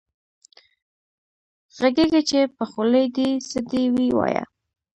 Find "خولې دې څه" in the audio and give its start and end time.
2.71-3.59